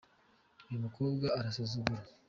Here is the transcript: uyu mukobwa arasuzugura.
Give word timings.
uyu 0.67 0.79
mukobwa 0.85 1.27
arasuzugura. 1.39 2.03